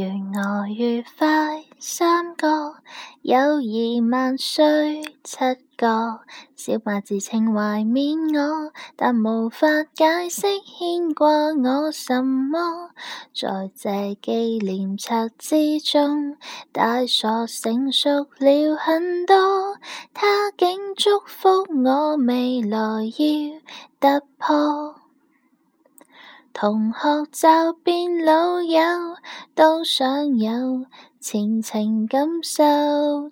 [0.00, 1.26] 愿我愉快，
[1.80, 2.46] 三个
[3.22, 5.36] 友谊万岁，七
[5.76, 6.20] 个
[6.54, 9.66] 小马自称怀缅我，但无法
[9.96, 12.90] 解释牵挂我什么。
[13.34, 16.36] 在这纪念册之中，
[16.70, 18.08] 大傻成熟
[18.38, 19.34] 了很多，
[20.14, 21.48] 他竟祝福
[21.84, 23.60] 我未来要
[24.20, 24.97] 突破。
[26.60, 28.82] 同学就变老友，
[29.54, 30.86] 都想有。
[31.20, 32.62] 前情感受，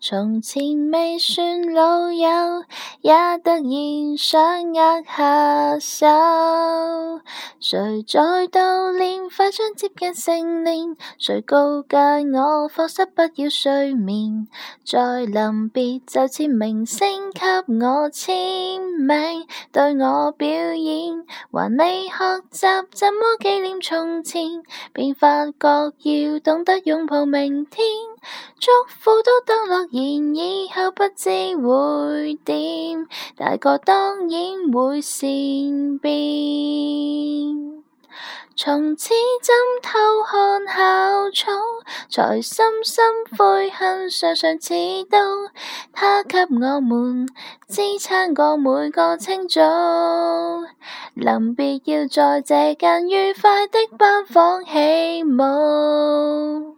[0.00, 2.18] 从前未算老友，
[3.00, 3.12] 也
[3.44, 6.06] 突然想握下手。
[7.60, 9.30] 谁在悼念？
[9.30, 10.96] 快将接近成年。
[11.16, 11.96] 谁告诫
[12.34, 14.48] 我，课室不要睡眠？
[14.84, 17.40] 在临别，就似明星给
[17.72, 21.24] 我签名，对我表演。
[21.52, 24.42] 还未学习怎么纪念从前，
[24.92, 25.92] 便发觉
[26.32, 27.75] 要懂得拥抱明天。
[28.58, 33.06] 祝福都当诺言，以后不知会点。
[33.36, 35.22] 大个当然会善
[36.00, 36.16] 变。
[38.58, 39.10] 从此
[39.42, 39.92] 针偷
[40.26, 41.52] 看校草，
[42.08, 43.04] 才深深
[43.36, 44.74] 悔恨，常上刺
[45.04, 45.18] 刀。
[45.92, 47.26] 他给我们
[47.68, 49.60] 支撑过每个清早，
[51.12, 56.75] 临别要在这间愉快的班房起舞。